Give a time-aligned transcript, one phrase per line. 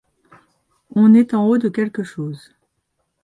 [0.95, 2.55] On est en haut de quelque chose.